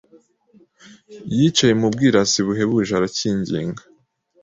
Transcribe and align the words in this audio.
yicaye 1.35 1.73
mu 1.81 1.87
bwirasi 1.93 2.39
buhebuje 2.47 2.91
aracyinginga 2.95 3.81